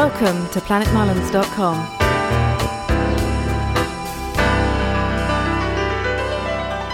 [0.00, 1.76] Welcome to planetmullins.com.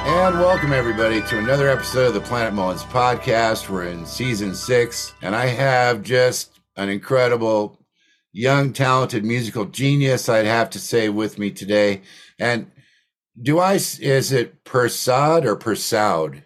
[0.09, 3.69] And welcome everybody to another episode of the Planet Mullins podcast.
[3.69, 7.79] We're in season six, and I have just an incredible,
[8.33, 12.03] young, talented musical genius, I'd have to say, with me today.
[12.41, 12.73] And
[13.41, 16.43] do I, is it Persad or Persaud?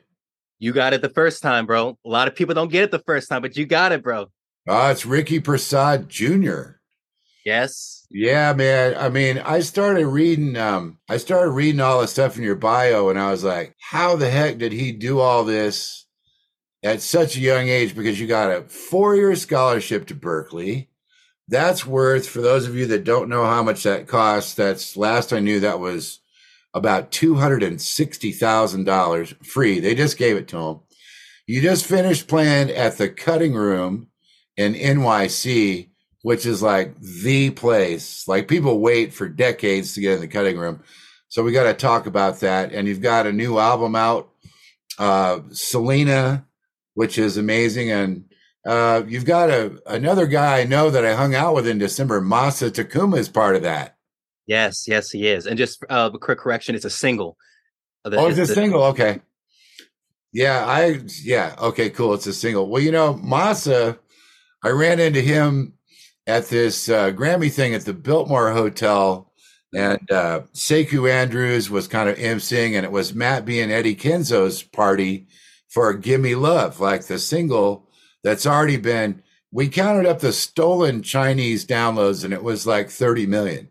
[0.58, 1.96] You got it the first time, bro.
[2.04, 4.26] A lot of people don't get it the first time, but you got it, bro.
[4.68, 6.80] Ah, it's Ricky Persaud Jr.
[7.44, 8.06] Yes.
[8.10, 8.94] Yeah, man.
[8.96, 13.08] I mean, I started reading um I started reading all the stuff in your bio
[13.08, 16.06] and I was like, how the heck did he do all this
[16.82, 20.88] at such a young age because you got a 4-year scholarship to Berklee.
[21.48, 25.32] That's worth for those of you that don't know how much that costs, that's last
[25.32, 26.20] I knew that was
[26.72, 29.80] about $260,000 free.
[29.80, 30.80] They just gave it to him.
[31.46, 34.09] You just finished playing at the Cutting Room
[34.60, 35.90] in NYC
[36.22, 38.26] which is like the place.
[38.28, 40.82] Like people wait for decades to get in the cutting room.
[41.28, 42.72] So we got to talk about that.
[42.72, 44.30] And you've got a new album out,
[44.98, 46.46] uh, Selena,
[46.94, 47.90] which is amazing.
[47.90, 48.24] And
[48.66, 52.20] uh, you've got a another guy I know that I hung out with in December.
[52.20, 53.96] Masa Takumi is part of that.
[54.46, 55.46] Yes, yes, he is.
[55.46, 57.38] And just uh, a quick correction: it's a single.
[58.04, 58.82] The, oh, it's, it's a the, single.
[58.84, 59.20] Okay.
[60.32, 61.54] Yeah, I yeah.
[61.58, 62.12] Okay, cool.
[62.14, 62.68] It's a single.
[62.68, 63.98] Well, you know, Masa,
[64.62, 65.74] I ran into him
[66.26, 69.32] at this uh, Grammy thing at the Biltmore Hotel,
[69.74, 73.96] and uh, Sekou Andrews was kind of emceeing, and it was Matt B and Eddie
[73.96, 75.28] Kenzo's party
[75.68, 77.88] for "Give Me Love," like the single
[78.22, 79.22] that's already been.
[79.52, 83.68] We counted up the stolen Chinese downloads, and it was like thirty million,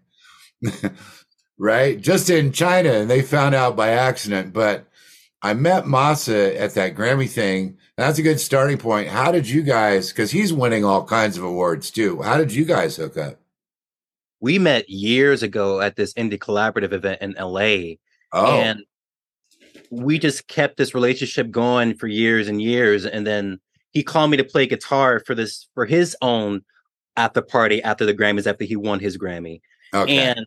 [1.57, 2.01] right?
[2.01, 4.53] Just in China, and they found out by accident.
[4.53, 4.87] But
[5.41, 9.07] I met Masa at that Grammy thing that's a good starting point.
[9.07, 12.21] How did you guys, because he's winning all kinds of awards too.
[12.21, 13.39] How did you guys hook up?
[14.39, 17.95] We met years ago at this indie collaborative event in LA.
[18.31, 18.59] Oh.
[18.59, 18.83] And
[19.91, 23.05] we just kept this relationship going for years and years.
[23.05, 23.59] And then
[23.91, 26.63] he called me to play guitar for this for his own
[27.17, 29.61] after party after the Grammys after he won his Grammy.
[29.93, 30.17] Okay.
[30.19, 30.45] And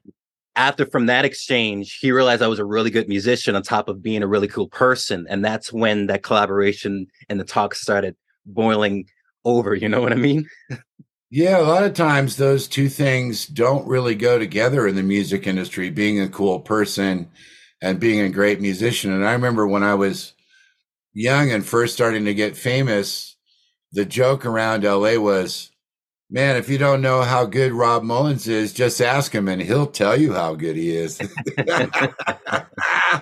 [0.56, 4.02] after from that exchange, he realized I was a really good musician on top of
[4.02, 5.26] being a really cool person.
[5.28, 9.06] And that's when that collaboration and the talk started boiling
[9.44, 9.74] over.
[9.74, 10.48] You know what I mean?
[11.30, 15.46] yeah, a lot of times those two things don't really go together in the music
[15.46, 17.30] industry being a cool person
[17.80, 19.10] and being a great musician.
[19.12, 20.34] And I remember when I was
[21.14, 23.36] young and first starting to get famous,
[23.92, 25.71] the joke around LA was,
[26.34, 29.86] Man, if you don't know how good Rob Mullins is, just ask him and he'll
[29.86, 31.20] tell you how good he is.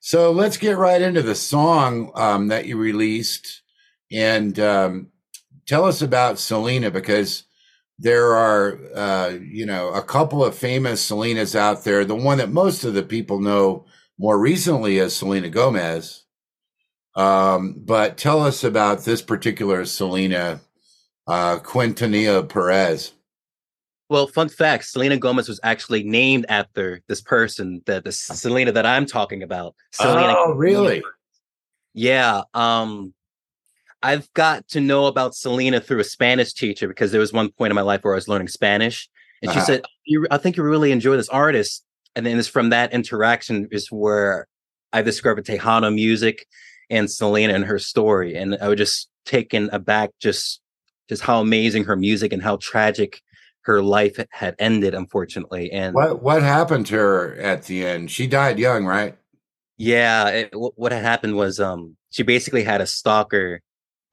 [0.00, 3.62] so let's get right into the song um, that you released
[4.12, 5.08] and um,
[5.64, 7.44] tell us about Selena because
[7.98, 12.04] there are, uh, you know, a couple of famous Selenas out there.
[12.04, 13.86] The one that most of the people know
[14.18, 16.26] more recently is Selena Gomez.
[17.16, 20.60] Um, but tell us about this particular Selena
[21.30, 23.12] uh, Quintanilla Perez.
[24.08, 28.84] Well, fun fact: Selena Gomez was actually named after this person, the the Selena that
[28.84, 29.76] I'm talking about.
[29.92, 31.02] Selena oh, really?
[31.94, 32.42] Yeah.
[32.52, 33.14] Um,
[34.02, 37.70] I've got to know about Selena through a Spanish teacher because there was one point
[37.70, 39.08] in my life where I was learning Spanish,
[39.40, 39.60] and uh-huh.
[39.60, 39.82] she said,
[40.32, 41.84] "I think you really enjoy this artist."
[42.16, 44.48] And then it's from that interaction is where
[44.92, 46.44] I discovered Tejano music
[46.90, 50.60] and Selena and her story, and I was just taken aback just
[51.10, 53.20] just how amazing her music and how tragic
[53.62, 55.70] her life had ended, unfortunately.
[55.72, 58.10] And what what happened to her at the end?
[58.10, 59.18] She died young, right?
[59.76, 60.28] Yeah.
[60.28, 63.60] It, what had happened was um she basically had a stalker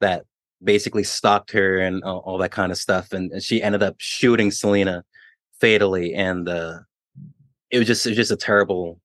[0.00, 0.24] that
[0.62, 3.94] basically stalked her and all, all that kind of stuff, and, and, she ended up
[3.98, 5.04] shooting Selena
[5.60, 6.80] fatally, and uh,
[7.70, 9.00] it was just it was just a terrible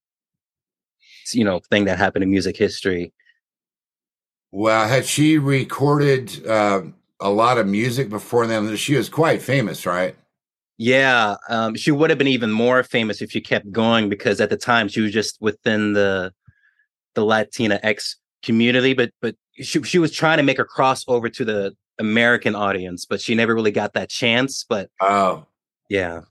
[1.32, 3.14] you know thing that happened in music history.
[4.52, 6.46] Well, had she recorded?
[6.48, 6.82] Uh
[7.24, 8.76] a lot of music before then.
[8.76, 10.16] She was quite famous, right?
[10.78, 14.50] Yeah, um, she would have been even more famous if she kept going because at
[14.50, 16.34] the time she was just within the
[17.16, 21.46] the Latina X community, but but she she was trying to make a crossover to
[21.46, 24.66] the American audience, but she never really got that chance.
[24.68, 25.46] But oh,
[25.90, 26.22] yeah,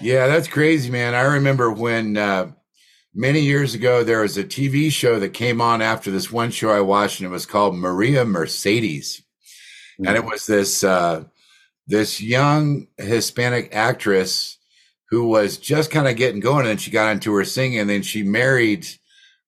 [0.00, 1.14] yeah, that's crazy, man.
[1.14, 2.52] I remember when uh,
[3.12, 6.70] many years ago there was a TV show that came on after this one show
[6.70, 9.22] I watched, and it was called Maria Mercedes
[10.06, 11.24] and it was this uh,
[11.86, 14.58] this young Hispanic actress
[15.10, 17.90] who was just kind of getting going, and then she got into her singing, and
[17.90, 18.86] then she married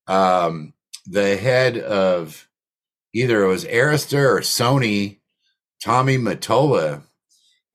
[0.08, 0.74] um,
[1.06, 2.48] the head of
[3.14, 5.18] either it was Arista or Sony,
[5.82, 7.02] Tommy Mottola,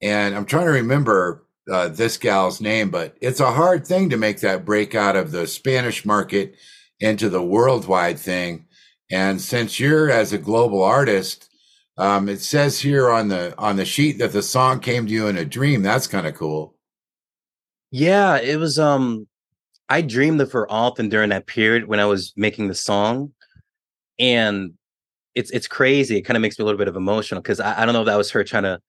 [0.02, 4.16] and I'm trying to remember uh, this gal's name, but it's a hard thing to
[4.16, 6.54] make that break out of the Spanish market
[7.00, 8.66] into the worldwide thing.
[9.10, 11.47] And since you're as a global artist,
[11.98, 15.26] um, it says here on the on the sheet that the song came to you
[15.26, 15.82] in a dream.
[15.82, 16.74] That's kind of cool.
[17.90, 18.78] Yeah, it was.
[18.78, 19.26] Um,
[19.88, 23.32] I dreamed of her often during that period when I was making the song,
[24.18, 24.74] and
[25.34, 26.16] it's it's crazy.
[26.16, 28.02] It kind of makes me a little bit of emotional because I, I don't know
[28.02, 28.80] if that was her trying to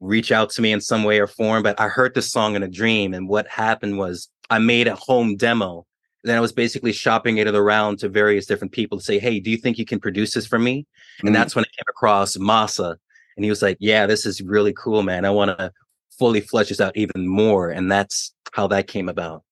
[0.00, 2.62] reach out to me in some way or form, but I heard this song in
[2.62, 5.84] a dream, and what happened was I made a home demo.
[6.26, 9.48] Then I was basically shopping it around to various different people to say, "Hey, do
[9.50, 11.28] you think you can produce this for me?" Mm-hmm.
[11.28, 12.96] And that's when I came across Masa,
[13.36, 15.24] and he was like, "Yeah, this is really cool, man.
[15.24, 15.72] I want to
[16.18, 19.44] fully flesh this out even more," and that's how that came about.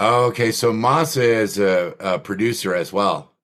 [0.00, 3.34] Okay, so Masa is a, a producer as well.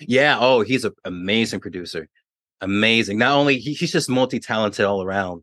[0.00, 0.38] Yeah.
[0.40, 2.08] Oh, he's an amazing producer.
[2.60, 3.18] Amazing.
[3.18, 5.42] Not only he, he's just multi-talented all around.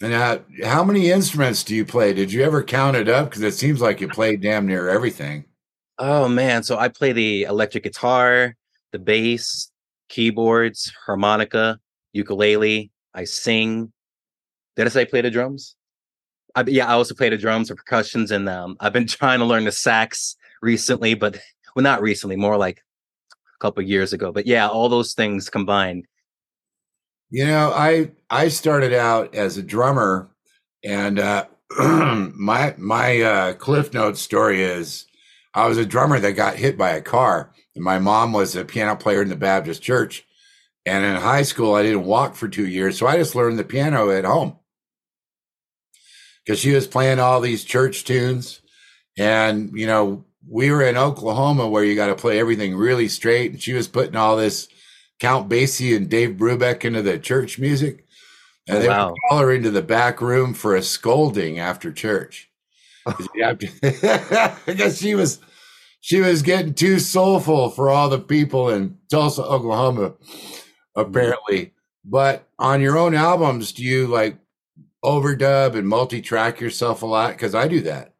[0.00, 2.12] And uh, how many instruments do you play?
[2.12, 3.28] Did you ever count it up?
[3.28, 5.44] Because it seems like you play damn near everything.
[5.98, 8.54] Oh man, so I play the electric guitar,
[8.92, 9.70] the bass,
[10.08, 11.78] keyboards, harmonica,
[12.12, 12.90] ukulele.
[13.14, 13.92] I sing.
[14.76, 15.74] Did I say play the drums?
[16.54, 19.44] I, yeah, I also play the drums or percussions, and um, I've been trying to
[19.44, 21.38] learn the sax recently, but
[21.76, 22.82] well, not recently, more like
[23.54, 24.32] a couple years ago.
[24.32, 26.06] But yeah, all those things combined
[27.30, 30.28] you know, I I started out as a drummer,
[30.84, 31.46] and uh,
[31.78, 35.06] my my uh, Cliff Note story is
[35.56, 38.64] I was a drummer that got hit by a car, and my mom was a
[38.64, 40.26] piano player in the Baptist church.
[40.84, 43.64] And in high school, I didn't walk for two years, so I just learned the
[43.64, 44.58] piano at home
[46.44, 48.60] because she was playing all these church tunes,
[49.18, 53.50] and you know we were in Oklahoma where you got to play everything really straight,
[53.50, 54.68] and she was putting all this
[55.18, 58.04] Count Basie and Dave Brubeck into the church music.
[58.68, 59.08] And oh, they wow.
[59.08, 62.45] would call her into the back room for a scolding after church.
[63.82, 65.38] I guess she was
[66.00, 70.14] she was getting too soulful for all the people in Tulsa, Oklahoma,
[70.94, 71.72] apparently.
[72.04, 74.38] But on your own albums, do you like
[75.04, 77.32] overdub and multi-track yourself a lot?
[77.32, 78.14] Because I do that.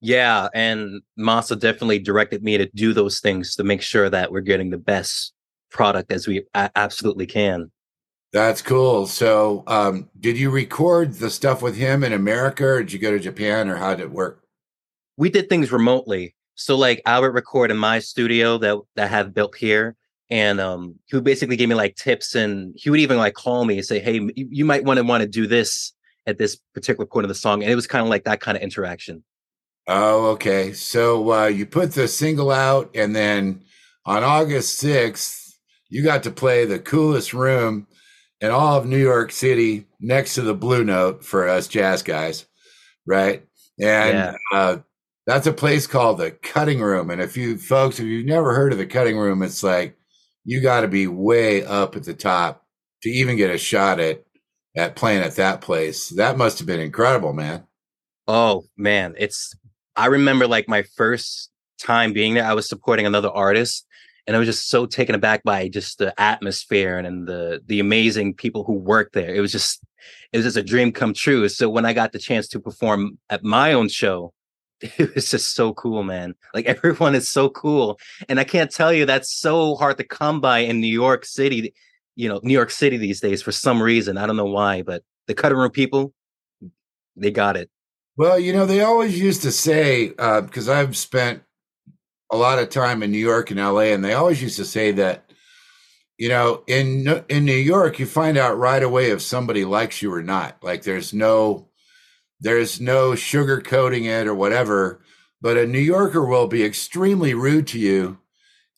[0.00, 4.40] Yeah, and Masa definitely directed me to do those things to make sure that we're
[4.40, 5.32] getting the best
[5.70, 7.70] product as we absolutely can.
[8.36, 9.06] That's cool.
[9.06, 13.10] So, um, did you record the stuff with him in America, or did you go
[13.10, 14.42] to Japan, or how did it work?
[15.16, 16.34] We did things remotely.
[16.54, 19.96] So, like, I would record in my studio that that I have built here,
[20.28, 23.64] and um, he would basically give me like tips, and he would even like call
[23.64, 25.94] me and say, "Hey, you, you might want to want to do this
[26.26, 28.54] at this particular point of the song," and it was kind of like that kind
[28.54, 29.24] of interaction.
[29.86, 30.74] Oh, okay.
[30.74, 33.62] So uh, you put the single out, and then
[34.04, 37.86] on August sixth, you got to play the coolest room
[38.40, 42.46] in all of New York City next to the Blue Note for us jazz guys,
[43.06, 43.42] right?
[43.78, 44.34] And yeah.
[44.52, 44.78] uh,
[45.26, 47.10] that's a place called the Cutting Room.
[47.10, 49.96] And if you folks, if you've never heard of the Cutting Room, it's like
[50.44, 52.64] you got to be way up at the top
[53.02, 54.24] to even get a shot at
[54.76, 56.10] at playing at that place.
[56.10, 57.66] That must have been incredible, man.
[58.28, 59.54] Oh man, it's
[59.96, 61.50] I remember like my first
[61.80, 62.44] time being there.
[62.44, 63.85] I was supporting another artist
[64.26, 67.80] and I was just so taken aback by just the atmosphere and, and the the
[67.80, 69.34] amazing people who worked there.
[69.34, 69.84] It was just
[70.32, 71.48] it was just a dream come true.
[71.48, 74.32] So when I got the chance to perform at my own show,
[74.80, 76.34] it was just so cool, man.
[76.54, 80.40] Like everyone is so cool, and I can't tell you that's so hard to come
[80.40, 81.74] by in New York City.
[82.16, 84.18] You know, New York City these days for some reason.
[84.18, 86.14] I don't know why, but the cutting room people,
[87.14, 87.70] they got it.
[88.16, 91.42] Well, you know, they always used to say because uh, I've spent
[92.30, 94.92] a lot of time in New York and LA, and they always used to say
[94.92, 95.30] that,
[96.18, 100.12] you know, in in New York, you find out right away if somebody likes you
[100.12, 100.56] or not.
[100.62, 101.68] Like there's no
[102.40, 105.00] there's no sugarcoating it or whatever.
[105.40, 108.18] But a New Yorker will be extremely rude to you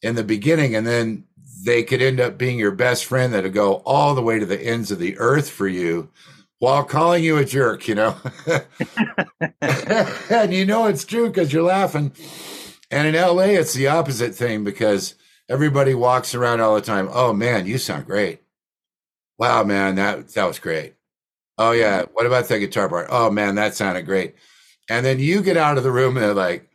[0.03, 1.25] in the beginning, and then
[1.65, 4.61] they could end up being your best friend that'll go all the way to the
[4.61, 6.11] ends of the earth for you
[6.59, 8.17] while calling you a jerk, you know.
[9.61, 12.13] and you know it's true because you're laughing
[12.91, 15.15] and in LA, it's the opposite thing because
[15.49, 17.09] everybody walks around all the time.
[17.13, 18.43] Oh man, you sound great.
[19.39, 20.95] Wow, man, that that was great.
[21.59, 23.09] Oh yeah, what about that guitar part?
[23.11, 24.35] Oh man, that sounded great.
[24.89, 26.71] And then you get out of the room and they're like,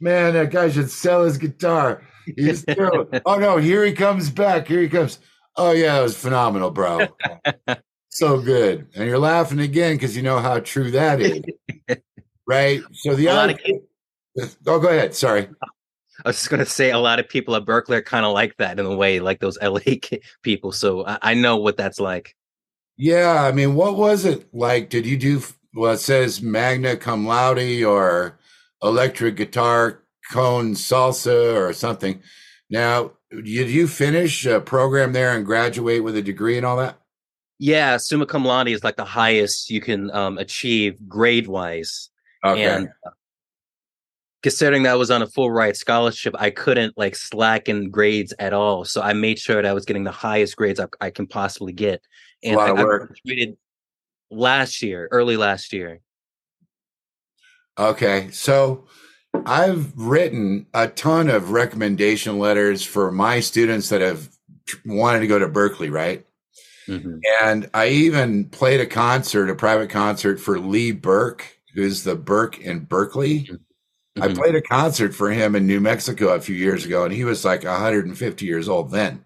[0.00, 2.02] man, that guy should sell his guitar.
[2.36, 2.64] He's
[3.26, 4.66] oh no, here he comes back.
[4.68, 5.18] Here he comes.
[5.56, 7.06] Oh yeah, it was phenomenal, bro.
[8.08, 8.86] so good.
[8.94, 11.42] And you're laughing again because you know how true that is.
[12.46, 12.82] right?
[12.92, 13.56] So the other
[14.66, 15.14] Oh, go ahead.
[15.14, 15.48] Sorry.
[16.24, 18.32] I was just going to say a lot of people at Berklee are kind of
[18.32, 19.80] like that in a way, like those LA
[20.42, 20.72] people.
[20.72, 22.34] So I, I know what that's like.
[22.96, 24.90] Yeah, I mean, what was it like?
[24.90, 25.42] Did you do
[25.74, 25.94] well?
[25.94, 28.38] It says magna cum laude or
[28.82, 32.22] electric guitar cone salsa or something.
[32.70, 36.98] Now, did you finish a program there and graduate with a degree and all that?
[37.58, 42.10] Yeah, summa cum laude is like the highest you can um, achieve grade wise.
[42.44, 42.64] Okay.
[42.64, 43.10] And uh,
[44.44, 48.34] considering that I was on a full ride scholarship, I couldn't like slack in grades
[48.38, 48.84] at all.
[48.84, 51.72] So I made sure that I was getting the highest grades I, I can possibly
[51.72, 52.02] get.
[52.42, 52.74] And I.
[52.74, 53.54] I
[54.30, 56.00] last year, early last year.
[57.78, 58.28] Okay.
[58.32, 58.84] So
[59.46, 64.28] I've written a ton of recommendation letters for my students that have
[64.84, 66.22] wanted to go to Berklee, right?
[66.86, 67.20] Mm-hmm.
[67.42, 72.58] And I even played a concert, a private concert for Lee Berk, who's the Berk
[72.58, 73.46] in Berklee.
[73.46, 73.54] Mm-hmm.
[74.20, 77.24] I played a concert for him in New Mexico a few years ago, and he
[77.24, 79.24] was like 150 years old then.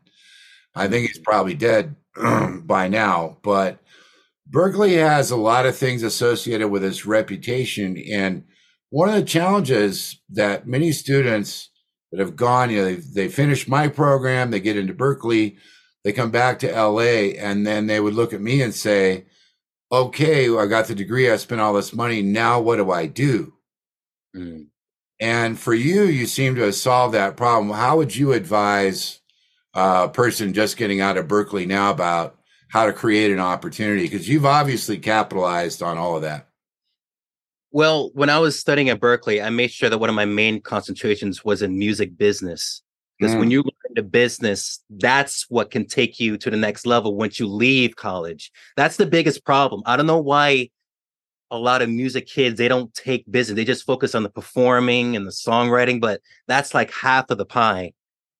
[0.74, 1.96] I think he's probably dead
[2.62, 3.80] by now, but
[4.50, 7.98] Berklee has a lot of things associated with its reputation.
[8.10, 8.44] And
[8.88, 11.68] one of the challenges that many students
[12.10, 15.58] that have gone, you know, they, they finish my program, they get into Berklee,
[16.02, 19.26] they come back to LA, and then they would look at me and say,
[19.92, 22.22] okay, I got the degree, I spent all this money.
[22.22, 23.52] Now what do I do?
[24.34, 24.68] Mm.
[25.20, 27.70] And for you, you seem to have solved that problem.
[27.70, 29.20] How would you advise
[29.74, 34.02] a person just getting out of Berklee now about how to create an opportunity?
[34.02, 36.48] Because you've obviously capitalized on all of that.
[37.70, 40.60] Well, when I was studying at Berklee, I made sure that one of my main
[40.60, 42.82] concentrations was in music business.
[43.18, 43.40] Because mm.
[43.40, 47.40] when you look into business, that's what can take you to the next level once
[47.40, 48.52] you leave college.
[48.76, 49.82] That's the biggest problem.
[49.84, 50.70] I don't know why
[51.50, 55.16] a lot of music kids they don't take business; they just focus on the performing
[55.16, 56.00] and the songwriting.
[56.00, 57.92] But that's like half of the pie,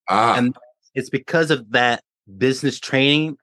[0.07, 0.35] ah.
[0.35, 0.55] and
[0.95, 2.03] it's because of that
[2.37, 3.37] business training.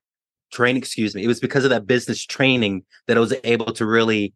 [0.53, 1.25] Training, excuse me.
[1.25, 4.33] It was because of that business training that I was able to really,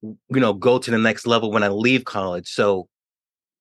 [0.00, 2.48] you know, go to the next level when I leave college.
[2.48, 2.88] So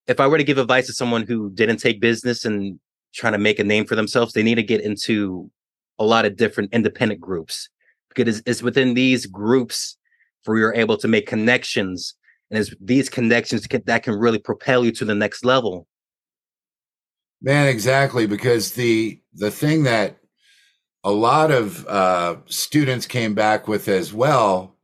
[0.07, 2.79] if I were to give advice to someone who didn't take business and
[3.13, 5.51] trying to make a name for themselves, they need to get into
[5.99, 7.69] a lot of different independent groups
[8.09, 9.97] because it's, it's within these groups
[10.45, 12.15] where you're able to make connections,
[12.49, 15.87] and it's these connections that can really propel you to the next level.
[17.41, 20.17] Man, exactly, because the the thing that
[21.03, 24.75] a lot of uh, students came back with as well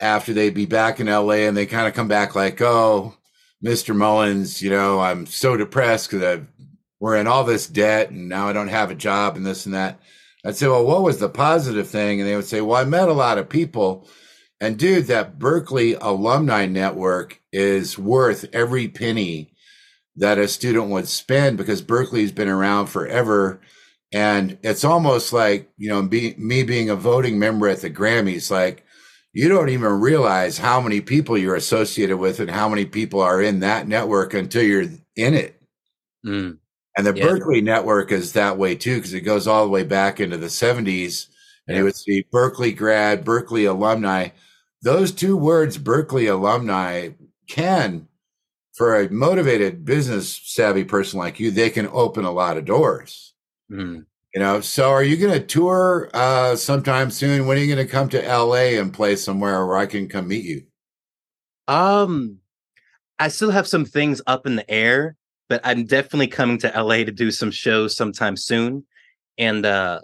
[0.00, 3.14] after they'd be back in LA and they kind of come back like, oh,
[3.64, 3.94] Mr.
[3.94, 6.42] Mullins, you know, I'm so depressed because i
[6.98, 9.74] we're in all this debt and now I don't have a job and this and
[9.74, 10.00] that.
[10.46, 12.20] I'd say, well, what was the positive thing?
[12.20, 14.08] And they would say, well, I met a lot of people.
[14.60, 19.52] And dude, that Berklee alumni network is worth every penny
[20.16, 23.60] that a student would spend because Berklee's been around forever.
[24.12, 28.50] And it's almost like, you know, be, me being a voting member at the Grammys,
[28.50, 28.84] like
[29.34, 33.42] you don't even realize how many people you're associated with and how many people are
[33.42, 35.60] in that network until you're in it.
[36.24, 36.58] Mm.
[36.96, 37.24] And the yeah.
[37.24, 40.46] Berklee network is that way too, because it goes all the way back into the
[40.46, 41.28] 70s.
[41.68, 41.80] And yeah.
[41.80, 44.28] it would see Berklee grad, Berklee alumni.
[44.86, 47.08] Those two words, Berklee alumni,
[47.48, 48.06] can,
[48.72, 53.34] for a motivated business savvy person like you, they can open a lot of doors.
[53.68, 54.06] Mm.
[54.32, 57.48] You know, so are you going to tour uh, sometime soon?
[57.48, 60.28] When are you going to come to LA and play somewhere where I can come
[60.28, 60.62] meet you?
[61.66, 62.38] Um,
[63.18, 65.16] I still have some things up in the air,
[65.48, 68.86] but I'm definitely coming to LA to do some shows sometime soon.
[69.36, 70.02] And uh,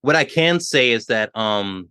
[0.00, 1.90] what I can say is that, um,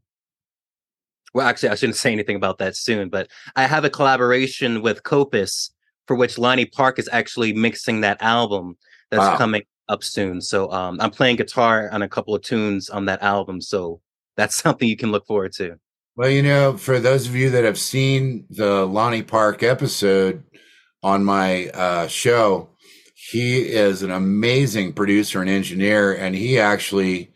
[1.34, 5.04] well, actually, I shouldn't say anything about that soon, but I have a collaboration with
[5.04, 5.72] Copus
[6.08, 8.78] for which Lonnie Park is actually mixing that album
[9.10, 9.38] that's wow.
[9.38, 10.42] coming up soon.
[10.42, 13.62] So um, I'm playing guitar on a couple of tunes on that album.
[13.62, 14.02] So
[14.38, 15.78] that's something you can look forward to.
[16.16, 20.44] Well, you know, for those of you that have seen the Lonnie Park episode
[21.02, 22.70] on my uh, show,
[23.16, 27.33] he is an amazing producer and engineer, and he actually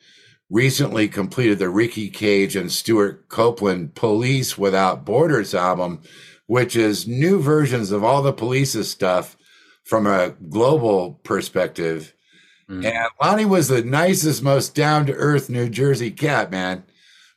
[0.49, 6.01] recently completed the Ricky Kej and Stewart Copeland Police Without Borders album,
[6.45, 9.35] which is new versions of all the police's stuff
[9.83, 12.13] from a global perspective.
[12.69, 12.85] Mm-hmm.
[12.85, 16.83] And Lonnie was the nicest, most down to earth New Jersey cat, man.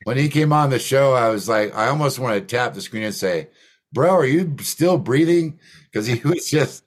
[0.03, 2.81] When he came on the show, I was like, I almost want to tap the
[2.81, 3.49] screen and say,
[3.93, 5.59] Bro, are you still breathing?
[5.85, 6.83] Because he was just,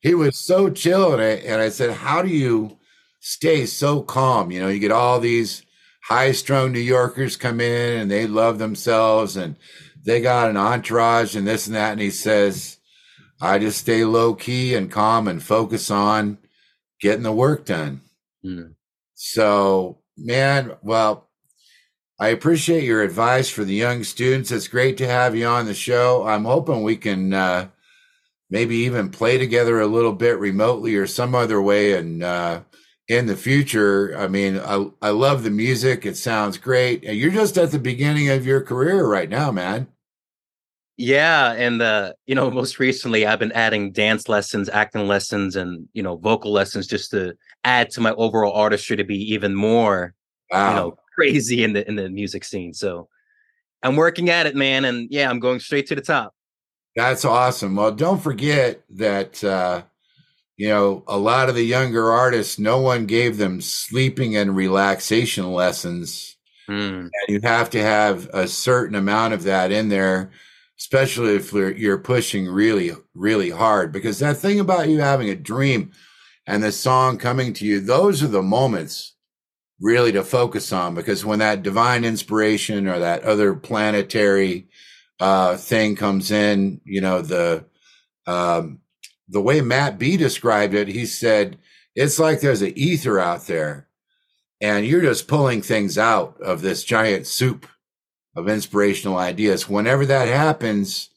[0.00, 1.12] he was so chill.
[1.12, 2.78] And I, and I said, How do you
[3.22, 4.50] stay so calm?
[4.50, 5.64] You know, you get all these
[6.04, 9.56] high strung New Yorkers come in and they love themselves and
[10.04, 11.92] they got an entourage and this and that.
[11.92, 12.78] And he says,
[13.40, 16.38] I just stay low key and calm and focus on
[17.00, 18.02] getting the work done.
[18.44, 18.74] Mm.
[19.14, 21.28] So, man, well,
[22.18, 24.50] I appreciate your advice for the young students.
[24.50, 26.26] It's great to have you on the show.
[26.26, 27.68] I'm hoping we can uh,
[28.50, 32.60] maybe even play together a little bit remotely or some other way and uh,
[33.08, 34.16] in the future.
[34.16, 36.06] I mean, I, I love the music.
[36.06, 37.04] It sounds great.
[37.04, 39.88] And you're just at the beginning of your career right now, man.
[40.98, 45.88] Yeah, and uh, you know, most recently I've been adding dance lessons, acting lessons, and
[45.94, 50.14] you know, vocal lessons just to add to my overall artistry to be even more,
[50.50, 50.68] wow.
[50.68, 52.74] you know, crazy in the in the music scene.
[52.74, 53.08] So
[53.82, 56.34] I'm working at it, man, and yeah, I'm going straight to the top.
[56.94, 57.74] That's awesome.
[57.74, 59.82] Well, don't forget that uh,
[60.62, 65.52] you know a lot of the younger artists, no one gave them sleeping and relaxation
[65.52, 66.36] lessons,
[66.68, 67.00] mm.
[67.00, 70.30] and you have to have a certain amount of that in there,
[70.78, 73.90] especially if you're pushing really, really hard.
[73.90, 75.90] Because that thing about you having a dream
[76.46, 79.16] and the song coming to you, those are the moments
[79.80, 84.68] really to focus on because when that divine inspiration or that other planetary
[85.18, 87.64] uh, thing comes in, you know, the
[88.28, 88.78] um,
[89.32, 91.58] the way Matt B described it, he said
[91.94, 93.88] it's like there's an ether out there,
[94.60, 97.66] and you're just pulling things out of this giant soup
[98.36, 99.68] of inspirational ideas.
[99.68, 101.10] Whenever that happens,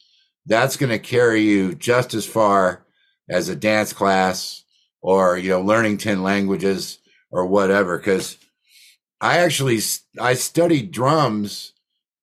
[0.46, 2.86] that's going to carry you just as far
[3.30, 4.64] as a dance class
[5.02, 7.00] or you know learning 10 languages
[7.32, 8.38] or whatever because
[9.20, 9.80] I actually
[10.20, 11.74] I studied drums,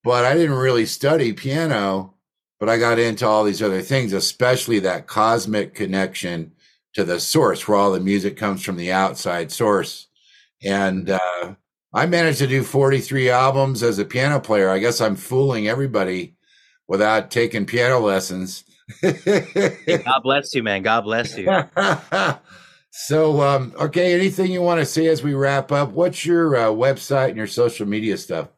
[0.04, 2.14] but I didn't really study piano.
[2.62, 6.52] But I got into all these other things, especially that cosmic connection
[6.92, 10.06] to the source, where all the music comes from the outside source.
[10.62, 11.56] And uh,
[11.92, 14.70] I managed to do 43 albums as a piano player.
[14.70, 16.36] I guess I'm fooling everybody
[16.86, 18.62] without taking piano lessons.
[19.02, 20.82] God bless you, man.
[20.82, 21.50] God bless you.
[22.94, 25.92] So, um, okay, anything you want to say as we wrap up?
[25.92, 28.48] What's your uh, website and your social media stuff?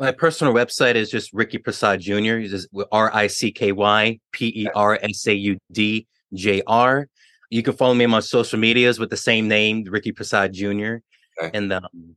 [0.00, 2.56] My personal website is just Ricky Persaud Jr.
[2.92, 7.08] R I C K Y P E R S A U D J R.
[7.50, 11.02] You can follow me on my social medias with the same name, Ricky Persaud Jr.
[11.42, 11.56] Okay.
[11.56, 12.16] And um,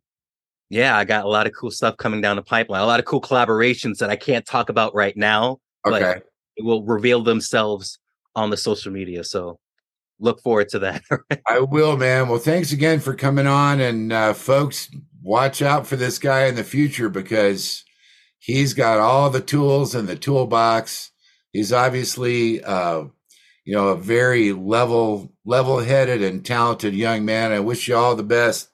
[0.69, 2.81] yeah, I got a lot of cool stuff coming down the pipeline.
[2.81, 5.99] A lot of cool collaborations that I can't talk about right now, okay.
[5.99, 6.23] but
[6.57, 7.99] it will reveal themselves
[8.35, 9.23] on the social media.
[9.23, 9.59] So
[10.19, 11.01] look forward to that.
[11.47, 12.29] I will, man.
[12.29, 13.81] Well, thanks again for coming on.
[13.81, 14.89] And uh, folks,
[15.21, 17.83] watch out for this guy in the future because
[18.39, 21.11] he's got all the tools in the toolbox.
[21.51, 23.05] He's obviously, uh,
[23.65, 27.51] you know, a very level, level-headed and talented young man.
[27.51, 28.69] I wish you all the best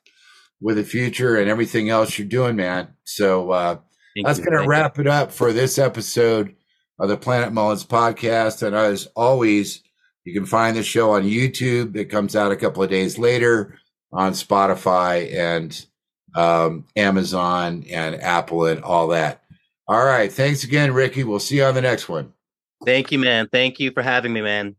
[0.62, 2.90] with the future and everything else you're doing, man.
[3.04, 3.78] So uh,
[4.24, 5.02] that's going to wrap you.
[5.02, 6.56] it up for this episode
[7.00, 8.64] of the Planet Mullins podcast.
[8.64, 9.82] And as always,
[10.24, 11.96] you can find the show on YouTube.
[11.96, 13.78] It comes out a couple of days later
[14.12, 15.87] on Spotify and
[16.38, 19.42] um, Amazon and Apple and all that.
[19.88, 20.32] All right.
[20.32, 21.24] Thanks again, Ricky.
[21.24, 22.32] We'll see you on the next one.
[22.86, 23.48] Thank you, man.
[23.52, 24.76] Thank you for having me, man.